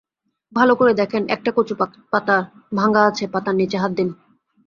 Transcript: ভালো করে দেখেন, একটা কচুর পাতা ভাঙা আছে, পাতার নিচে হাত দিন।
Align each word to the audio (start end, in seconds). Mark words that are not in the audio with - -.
ভালো 0.53 0.73
করে 0.75 0.93
দেখেন, 0.93 1.23
একটা 1.29 1.49
কচুর 1.55 1.77
পাতা 2.11 2.37
ভাঙা 2.75 3.01
আছে, 3.05 3.23
পাতার 3.27 3.55
নিচে 3.55 3.77
হাত 3.77 3.91
দিন। 3.91 4.09